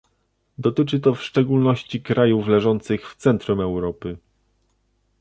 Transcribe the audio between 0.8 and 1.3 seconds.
to w